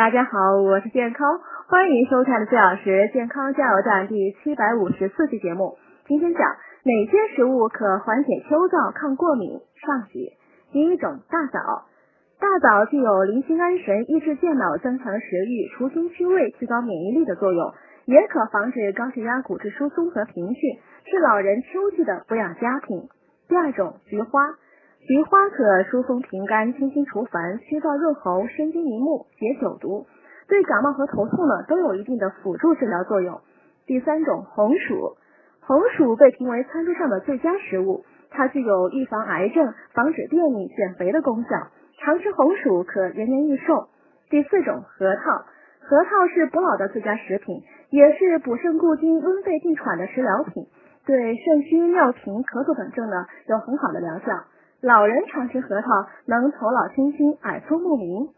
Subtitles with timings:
[0.00, 1.28] 大家好，我是健康，
[1.68, 5.76] 欢迎收看的四小时健康加油站第七百五十四期节目。
[6.06, 6.40] 今天讲
[6.84, 9.60] 哪些食物可缓解秋燥、抗过敏？
[9.76, 10.30] 上集。
[10.72, 11.84] 第一种，大枣。
[12.40, 17.74] 大枣具有宁心安神、益智健脑、增强食欲、除腥去味、提高免疫力的作用，
[18.06, 23.02] 也可防止高血压、骨质疏松和贫血，是老人秋季的补养佳品。
[23.48, 24.48] 第二种，菊花。
[25.06, 30.06] 菊花可疏风平肝、清心除烦、祛燥润喉、生津明目、解酒毒，
[30.46, 33.40] 对感冒和头痛呢都有一定的辅助治疗作用。
[33.86, 35.16] 第三种，红薯。
[35.62, 41.48] 红薯被评为餐桌上的最佳食物，它具有预防癌症、防止便秘、减肥的功效。
[41.98, 43.88] 常吃红薯可延年益寿。
[44.28, 45.44] 第四种，核桃。
[45.80, 50.66] 核桃是补脑的最佳食品，也是补肾固精、温肺定喘的食疗品，
[51.06, 54.44] 对肾虚、尿频、咳嗽等症呢有很好的疗效。
[54.82, 55.88] 老人常吃核桃，
[56.24, 58.28] 能头脑清晰、耳聪目明。